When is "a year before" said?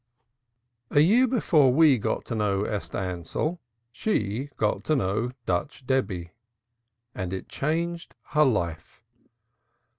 0.89-1.71